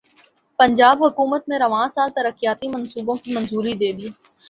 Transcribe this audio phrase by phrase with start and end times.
[0.59, 4.09] پنجاب حکومت نے رواں سال ترقیاتی منصوبوں کی منظوری دیدی